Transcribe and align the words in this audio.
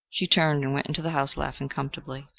She 0.09 0.25
turned 0.25 0.63
and 0.63 0.73
went 0.73 0.87
into 0.87 1.03
the 1.03 1.11
house, 1.11 1.37
laughing 1.37 1.69
comfortably. 1.69 2.25